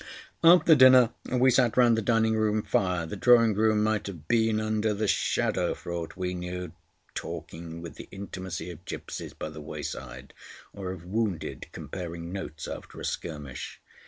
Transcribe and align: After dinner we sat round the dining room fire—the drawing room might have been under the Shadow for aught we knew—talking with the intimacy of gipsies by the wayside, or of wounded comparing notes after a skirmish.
After 0.43 0.73
dinner 0.73 1.11
we 1.31 1.51
sat 1.51 1.77
round 1.77 1.95
the 1.95 2.01
dining 2.01 2.35
room 2.35 2.63
fire—the 2.63 3.17
drawing 3.17 3.53
room 3.53 3.83
might 3.83 4.07
have 4.07 4.27
been 4.27 4.59
under 4.59 4.95
the 4.95 5.07
Shadow 5.07 5.75
for 5.75 5.91
aught 5.93 6.17
we 6.17 6.33
knew—talking 6.33 7.83
with 7.83 7.97
the 7.97 8.07
intimacy 8.09 8.71
of 8.71 8.83
gipsies 8.85 9.33
by 9.33 9.49
the 9.51 9.61
wayside, 9.61 10.33
or 10.73 10.91
of 10.91 11.05
wounded 11.05 11.67
comparing 11.71 12.33
notes 12.33 12.67
after 12.67 12.99
a 12.99 13.05
skirmish. 13.05 13.79